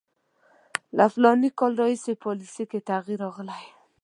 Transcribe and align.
له 0.97 1.05
فلاني 1.13 1.49
کال 1.59 1.73
راهیسې 1.81 2.13
پالیسي 2.23 2.63
کې 2.71 2.79
تغییر 2.89 3.19
راغلی. 3.23 3.63